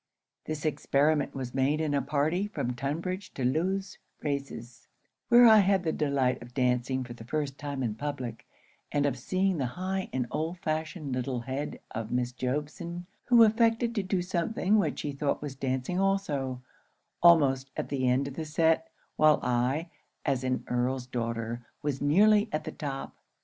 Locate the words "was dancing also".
15.39-16.63